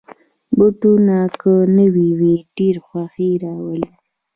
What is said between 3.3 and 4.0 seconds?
راولي.